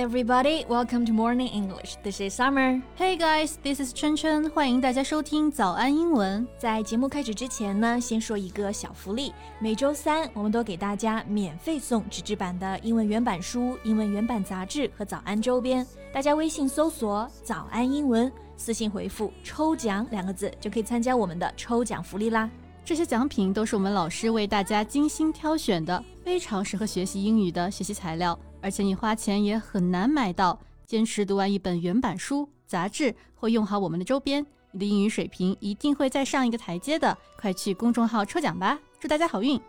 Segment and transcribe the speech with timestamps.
[0.00, 0.64] everybody.
[0.66, 1.96] Welcome to Morning English.
[2.02, 2.80] This is Summer.
[2.96, 4.48] Hey guys, this is 春春。
[4.48, 6.48] 欢迎大家收听早安英文。
[6.56, 9.30] 在节目开始之前呢，先说一个小福利。
[9.58, 15.86] 每周三，我们都给大家免费送纸质版的英文原版书、英文原版杂志和早安周边。
[16.10, 22.48] 大家微信搜索“早安英文”，私信回复“抽奖”两个字，就可以参加我们的抽奖福利啦。
[22.86, 28.36] 这些奖品都是我们老师为大家精心挑选的，非常适合学习英语的学习材料。
[28.62, 30.58] 而且你花钱也很难买到。
[30.86, 37.16] 坚持读完一本原版书、杂志，或用好我们的周边，你的英语水平一定会再上一个台阶的。
[37.38, 38.78] 快去公众号抽奖吧！
[38.98, 39.60] 祝大家好运！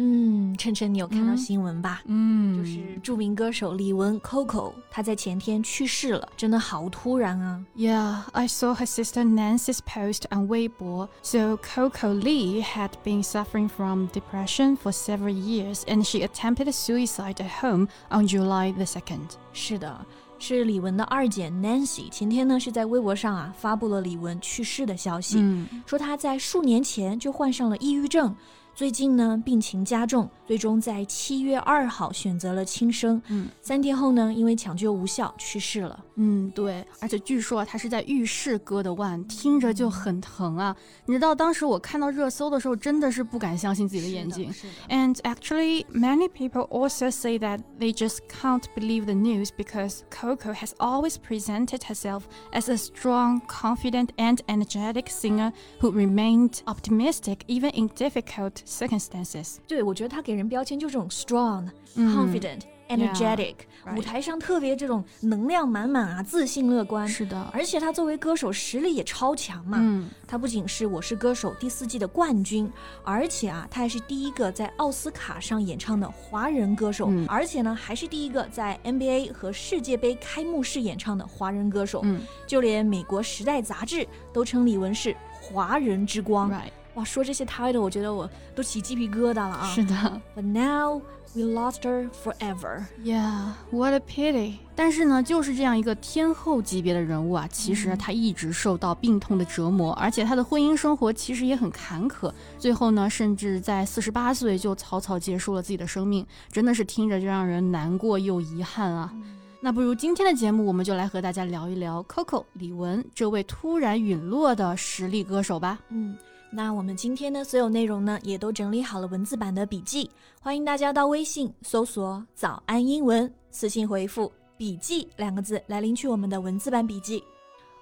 [0.00, 2.02] 嗯，晨晨，你有看到新闻吧？
[2.04, 11.08] 嗯，就是著名歌手李玟 Coco，她在前天去世了，真的好突然啊！Yeah, I saw her sister Nancy's post on Weibo.
[11.20, 17.40] So Coco Lee had been suffering from depression for several years, and she attempted suicide
[17.40, 19.30] at home on July the second.
[19.52, 20.06] 是的，
[20.38, 28.36] 是李玟的二姐 Nancy，前天呢是在微博上啊发布了李玟去世的消息，嗯、说她在数年前就患上了抑郁症。
[28.77, 33.21] 最近呢，病情加重，最终在七月二号选择了轻生。
[33.27, 36.03] 嗯，三天后呢，因为抢救无效去世了。
[36.15, 40.75] 嗯，对，而且据说他是在浴室割的腕，听着就很疼啊。
[41.05, 44.51] 你知道当时我看到热搜的时候，真的是不敢相信自己的眼睛。
[44.89, 50.71] And actually, many people also say that they just can't believe the news because Coco has
[50.79, 57.89] always presented herself as a strong, confident, and energetic singer who remained optimistic even in
[57.89, 59.56] difficult circumstances.
[59.66, 63.54] 对，我觉得他给人标签就是这种 strong、confident、energetic，
[63.96, 67.08] 舞台上特别这种能量满满啊，自信乐观。
[67.08, 69.78] 是的，而且他作为歌手实力也超强嘛。
[69.80, 72.70] 嗯，他不仅是《我是歌手》第四季的冠军，
[73.02, 82.00] 而且啊，他还是第一个在奥斯卡上演唱的华人歌手，嗯、而且呢，还是第一个在 NBA 和世界杯开幕式演唱的华人歌手。
[82.04, 86.50] 嗯，就连美国《时代》杂志都称李玟是华人之光。
[86.50, 86.70] Right.
[86.98, 89.64] 哇，说这些 title，我觉得我都起鸡皮疙瘩了啊！
[89.72, 89.94] 是的
[90.36, 91.00] ，But now
[91.32, 92.86] we lost her forever.
[93.04, 94.54] Yeah, what a pity.
[94.74, 109.12] 但是呢，就是这样一个天后级别的人物啊，其实她一直受到病痛的折磨，而且她的婚姻生活其实也很坎坷，最后呢，甚至在四十八岁就草草结束了自己的生命，真的是听着就让人难过又遗憾啊。
[109.60, 115.78] 那不如今天的节目，我们就来和大家聊一聊 Coco 李玟这位突然陨落的实力歌手吧。
[115.90, 116.16] 嗯。
[116.50, 120.10] 那我们今天的所有内容呢，也都整理好了文字版的笔记，
[120.40, 127.22] 欢迎大家到微信搜索“早安英文”，私信回复“笔记”两个字来领取我们的文字版笔记。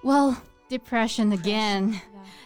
[0.03, 0.35] Well,
[0.69, 1.95] depression again，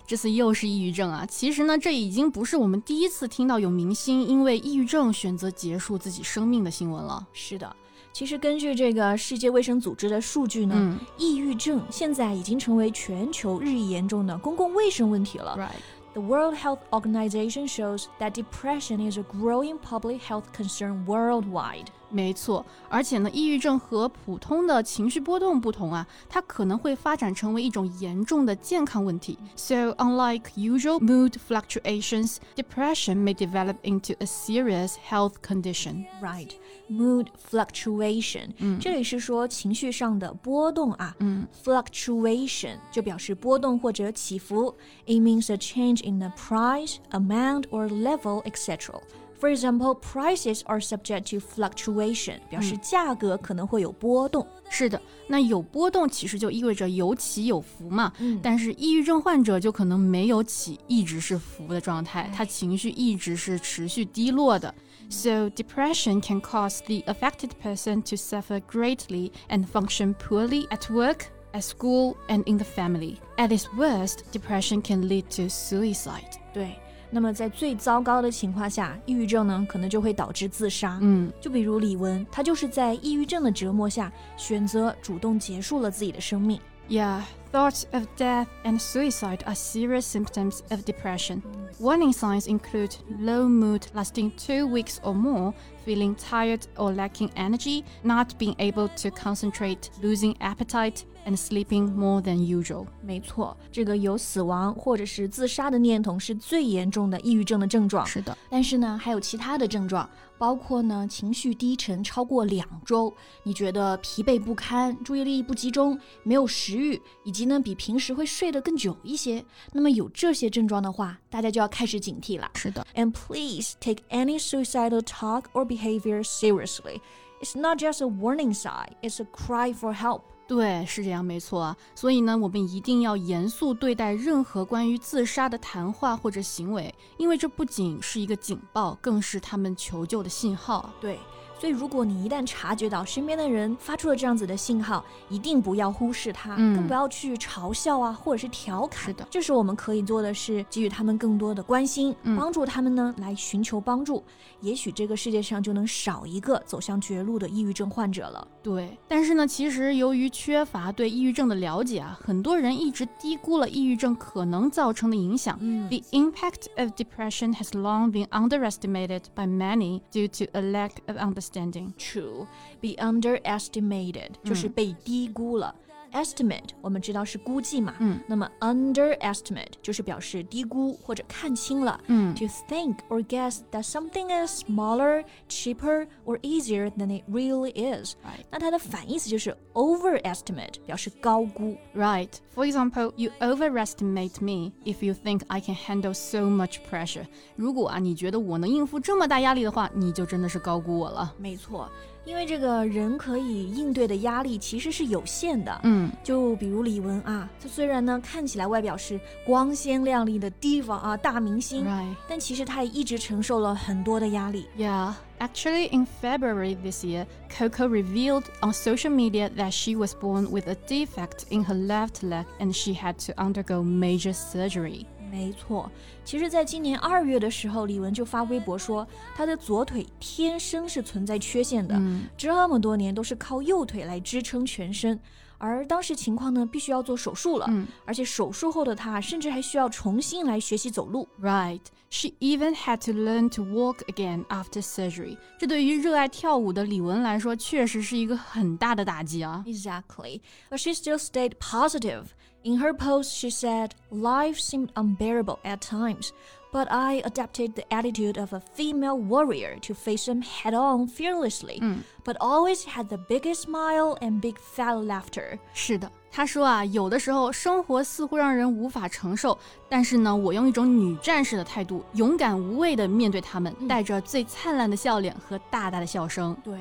[0.06, 1.24] 这次又是抑郁症啊！
[1.24, 7.26] 其实呢，这已经不是我们第一次听到有明星因为抑郁症选择结束自己生命的新闻了。
[7.32, 7.74] 是的。
[8.12, 15.56] 其实根据这个世界卫生组织的数据呢，嗯、抑郁症现在已经成为全球日益严重的公共卫生问题了。
[15.56, 15.80] Right.
[16.12, 21.92] The World Health Organization shows that depression is a growing public health concern worldwide.
[22.09, 29.37] 没错，而且呢，抑郁症和普通的情绪波动不同啊，它可能会发展成为一种严重的健康问题。
[29.55, 36.05] So, unlike usual mood fluctuations, depression may develop into a serious health condition.
[36.21, 36.51] Right,
[36.89, 41.15] mood fluctuation，、嗯、这里是说情绪上的波动啊。
[41.19, 44.73] 嗯 Fluctuation 就表示波动或者起伏。
[45.05, 49.01] It means a change in the price, amount, or level, etc.
[49.39, 54.47] For example, prices are subject to fluctuation，表示价格可能会有波动。
[54.69, 58.13] 是的，那有波动其实就意味着有起有伏嘛。
[58.19, 64.73] 嗯，但是抑郁症患者就可能没有起，一直是伏的状态，他情绪一直是持续低落的。
[65.09, 71.25] So, depression can cause the affected person to suffer greatly and function poorly at work,
[71.51, 73.17] at school, and in the family.
[73.37, 76.39] At its worst, depression can lead to suicide.
[76.53, 76.79] 对。
[77.09, 80.97] 那么在最糟糕的情况下，抑郁症呢可能就会导致自杀。
[81.01, 86.59] 嗯，就比如李玟，她就是在抑郁症的折磨下，选择主动结束了自己的生命。
[86.87, 87.21] Yeah,
[87.51, 91.41] thoughts of death and suicide are serious symptoms of depression.
[91.79, 95.53] Warning signs include low mood lasting two weeks or more,
[95.83, 102.20] feeling tired or lacking energy, not being able to concentrate, losing appetite, and sleeping more
[102.22, 102.86] than usual.
[103.02, 108.06] 没错，这个有死亡或者是自杀的念头是最严重的抑郁症的症状。
[108.06, 110.08] 是的，但是呢，还有其他的症状，
[110.38, 113.12] 包括呢情绪低沉超过两周，
[113.42, 119.44] 你觉得疲惫不堪、注意力不集中、没有食欲，以及呢比平时会睡得更久一些。
[119.72, 122.50] 那么有这些症状的话，大家就要开始警惕了。
[122.54, 122.86] 是的。
[122.94, 127.00] And please take any suicidal talk or behavior seriously.
[127.40, 130.22] It's not just a warning sign, it's a cry for help.
[130.46, 131.76] 对，是这样，没错啊。
[131.94, 140.90] 所以呢，我们一定要严肃对待任何关于自杀的谈话或者行为，因为这不仅是一个警报，更是他们求救的信号。
[141.00, 141.18] 对。
[141.60, 149.04] 所以，如果你一旦察觉到身边的人发出了这样子的信号，一定不要忽视他，更不要去嘲笑啊，或者是调侃。
[149.04, 154.24] 是的，这时我们可以做的是给予他们更多的关心，帮助他们呢来寻求帮助。
[154.62, 158.48] 也许这个世界上就能少一个走向绝路的抑郁症患者了。
[158.62, 165.58] 对，但是呢，其实由于缺乏对抑郁症的了解啊，很多人一直低估了抑郁症可能造成的影响。
[165.58, 171.49] The impact of depression has long been underestimated by many due to a lack of understanding.
[171.49, 171.93] understanding.
[171.97, 172.47] True,
[172.81, 175.73] be underestimated 就是被低估了。
[176.13, 187.19] estimate 我们知道是估计嘛，嗯，那么 underestimate 就是表示低估或者看轻了，嗯，to think or guess that something is smaller, cheaper or easier than
[187.19, 188.15] it really is，
[188.49, 197.25] 那它的反义词就是 overestimate，表示高估，right。For example, you overestimate me if you think I can handle so much pressure。
[197.57, 201.33] 如果啊你觉得我能应付这么大压力的话，你就真的是高估我了。
[201.37, 201.91] 没错。
[202.25, 214.65] 因为这个人可以应对的压力其实是有限的，嗯，就比如李玟啊，她虽然呢看起来外表是光鲜亮丽的 diva 啊大明星，right，但其实她也一直承受了很多的压力。
[214.75, 220.67] Yeah, actually, in February this year, Coco revealed on social media that she was born with
[220.67, 225.05] a defect in her left leg and she had to undergo major surgery.
[225.30, 225.90] 没错，
[226.24, 229.06] 其实，在今年二月的时候，李玟就发微博说，
[229.36, 231.94] 她的左腿天生是存在缺陷的，
[232.36, 235.18] 这么多年都是靠右腿来支撑全身，
[235.59, 237.69] 而当时情况呢，必须要做手术了，
[238.05, 241.27] 而且手术后的她甚至还需要重新来学习走路。
[241.41, 245.37] Right, she even had to learn to walk again after surgery.
[245.57, 249.63] 这对于热爱跳舞的李玟来说，确实是一个很大的打击啊。
[249.65, 252.25] Exactly, but she still stayed positive.
[252.63, 256.29] In her post, she said, Life seemed unbearable at times,
[256.72, 261.80] But I adapted the attitude of a female warrior to face them head on fearlessly,
[262.24, 265.58] but always had the biggest smile and big fat laughter.
[265.74, 276.56] 是的，他说啊，有的时候生活似乎让人无法承受，但是呢，我用一种女战士的态度，勇敢无畏地面对他们，带着最灿烂的笑脸和大大的笑声。
[276.62, 276.78] 对。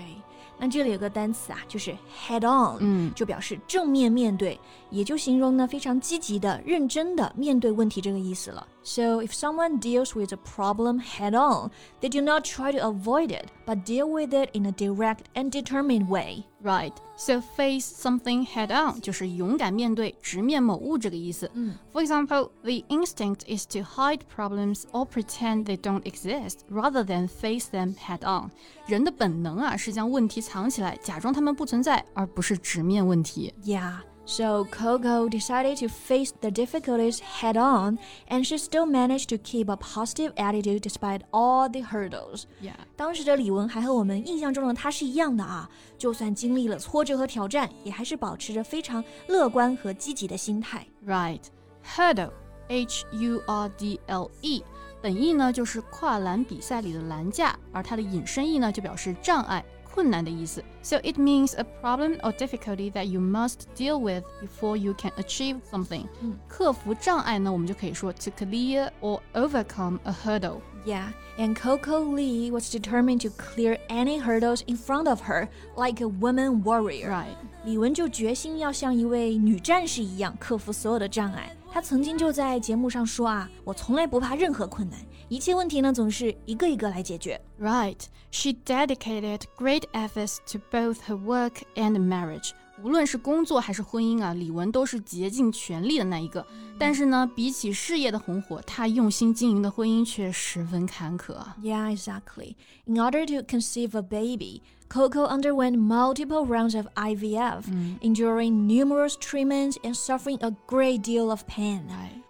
[0.62, 1.96] 那这里有个单词啊，就是
[2.28, 4.60] head on，嗯，就表示正面面对，
[4.90, 8.68] 也就形容呢非常积极的、认真的面对问题这个意思了。
[8.89, 11.71] So if someone deals with a problem head on,
[12.03, 15.51] they do not try to avoid it, but deal with it in a direct and
[15.51, 16.45] determined way.
[16.63, 16.93] Right.
[17.17, 21.51] So face something head on 就是勇敢面对、直面某物这个意思。
[21.55, 27.67] 嗯，For example, the instinct is to hide problems or pretend they don't exist rather than face
[27.71, 28.51] them head on。
[28.87, 33.55] 人的本能啊是将问题藏起来，假装它们不存在，而不是直面问题。
[33.65, 34.01] Yeah.
[34.29, 39.69] So Coco decided to face the difficulties head on, and she still managed to keep
[39.69, 42.45] a positive attitude despite all the hurdles.
[42.63, 42.73] Yeah.
[42.97, 50.87] 当时的李玟还和我们印象中的她是一样的啊，就算经历了挫折和挑战，也还是保持着非常乐观和积极的心态。
[51.07, 51.43] Right.
[51.85, 52.33] Hurdle,
[52.69, 54.63] H-U-R-D-L-E，
[55.03, 59.63] 本意呢就是跨栏比赛里的栏架，而它的引申义呢就表示障碍。
[59.89, 60.63] 困难的意思。
[60.83, 65.61] So it means a problem or difficulty that you must deal with before you can achieve
[65.71, 66.07] something.
[66.21, 70.61] 嗯，克服障碍呢，我们就可以说 to clear or overcome a hurdle.
[70.85, 76.03] Yeah, and Coco Lee was determined to clear any hurdles in front of her like
[76.03, 77.09] a woman warrior.
[77.09, 77.37] Right.
[77.65, 81.57] 李玟就决心要像一位女战士一样克服所有的障碍。
[81.72, 87.40] 她曾经就在节目上说啊，我从来不怕任何困难，一切问题呢总是一个一个来解决。
[87.60, 88.02] Right.
[88.32, 92.52] She dedicated great efforts to both her work and marriage.
[92.84, 96.46] 无论是工作还是婚姻啊，李玟都是竭尽全力的那一个。
[96.78, 101.36] 但是呢，比起事业的红火，她用心经营的婚姻却十分坎坷。
[101.62, 102.56] Yeah, exactly.
[102.86, 107.64] In order to conceive a baby, Coco underwent multiple rounds of IVF,
[108.02, 111.82] enduring numerous treatments and suffering a great deal of pain.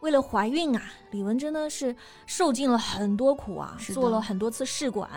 [0.02, 5.10] 为了怀孕啊，李玟真的是受尽了很多苦啊，做了很多次试管，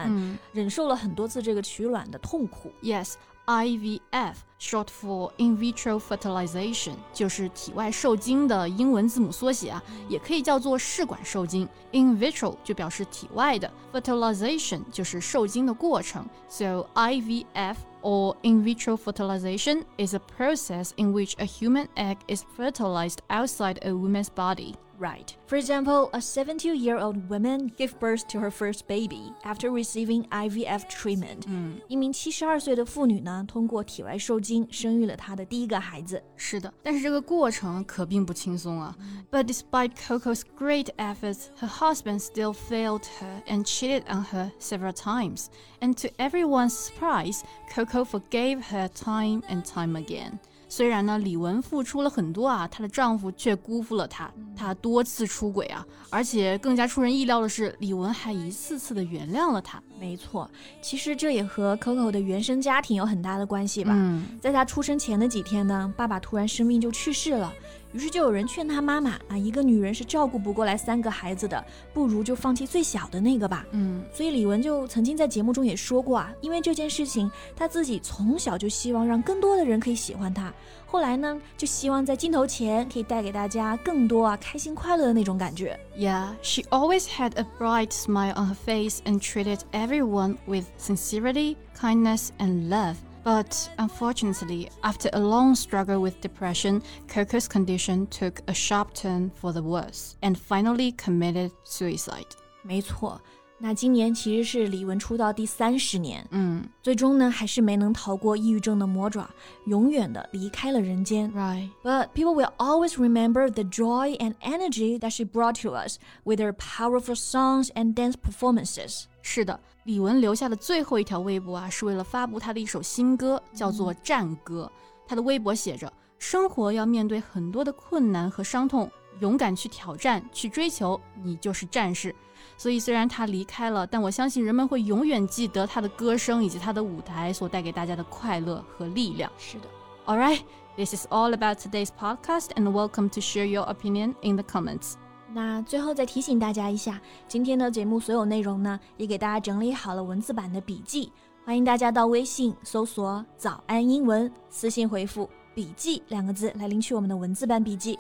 [0.53, 2.71] 忍受了很多次这个取卵的痛苦。
[2.83, 3.15] Yes.
[3.46, 11.66] IVF short for in vitro fertilization，就是体外受精的英文字母缩写啊，也可以叫做试管受精。
[11.94, 16.26] In vitro 就表示体外的，fertilization 就是受精的过程。
[16.50, 23.20] So IVF or in vitro fertilization is a process in which a human egg is fertilized
[23.30, 24.74] outside a woman's body.
[25.02, 25.36] Right.
[25.46, 30.28] For example, a 72 year old woman gave birth to her first baby after receiving
[30.30, 31.44] IVF treatment.
[31.46, 36.24] 嗯，一名七十二岁的妇女呢，通过体外受精生育了她的第一个孩子。
[36.36, 38.96] 是的，但是这个过程可并不轻松啊。
[39.30, 44.94] But despite Coco's great efforts, her husband still failed her and cheated on her several
[44.94, 45.46] times.
[45.80, 50.40] And to everyone's surprise, Coco forgave her time and time again.
[50.75, 59.83] 虽然呢，李玟付出了很多啊，她的丈夫却辜负了她，她多次出轨啊，而且更加出人意料的是，李玟还一次次的原谅了她。
[60.01, 60.51] 没错，
[60.81, 63.93] 其实这也和 Coco 的原生家庭有很大的关系吧。
[63.95, 67.53] 嗯，在她出生前的几天呢，爸爸突然生病就去世了。
[67.94, 71.64] 于是就有人劝她妈妈啊，一个女人是照顾不过来三个孩子的，
[71.94, 73.66] 不如就放弃最小的那个吧。
[73.72, 80.54] 嗯，所以李玟就曾经在节目中也说过啊，因为这件事情，她自己从小就希望让更多的人可以喜欢她。
[80.86, 85.78] 后来呢，就希望在镜头前可以带给大家更多啊开心快乐的那种感觉。
[85.98, 91.56] Yeah, she always had a bright smile on her face and treated everyone with sincerity,
[91.78, 92.96] kindness, and love.
[93.25, 99.53] But unfortunately, after a long struggle with depression, Coco's condition took a sharp turn for
[99.53, 102.27] the worse and finally committed suicide.
[102.65, 103.21] 没错，
[103.65, 109.31] 那今年其实是李玟出道第三十年，嗯最终呢还是没能逃过抑郁症的魔爪，
[109.67, 111.33] 永远的离开了人间。
[111.33, 116.53] ，right，But people will always remember the joy and energy that she brought to us with her
[116.53, 119.05] powerful songs and dance performances.
[119.23, 124.69] 是的，李玟留下的最后一条微博啊，是为了发布她的一首新歌，叫做《战歌》。
[125.07, 128.91] 她的微博写着：“生活要面对很多的困难和伤痛，
[129.23, 132.13] 勇敢去挑战，去追求，你就是战士。”
[132.59, 139.31] 所以虽然他离开了，但我相信人们会永远记得他的歌声以及他的舞台所带给大家的快乐和力量。
[139.39, 139.69] 是的。
[140.07, 140.41] All right,
[140.77, 144.95] this is all about today's podcast, and welcome to share your opinion in the comments.
[145.33, 151.11] 那最后再提醒大家一下，今天的节目所有内容呢，也给大家整理好了文字版的笔记，
[151.47, 157.99] 欢迎大家到微信搜索“早安英文”，私信回复“笔记”两个字来领取我们的文字版笔记。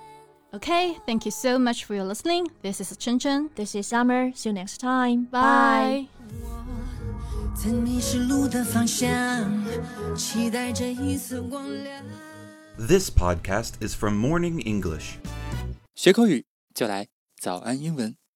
[0.54, 2.48] Okay, thank you so much for your listening.
[2.62, 3.50] This is Chen Chen.
[3.56, 4.32] This is Summer.
[4.34, 5.28] See you next time.
[5.30, 6.08] Bye.
[7.56, 9.46] 曾迷失路的方向，
[10.16, 12.04] 期待着一丝光亮。
[12.78, 15.16] This podcast is from Morning English.
[15.96, 17.08] 学口语就来
[17.40, 18.18] 早安英文。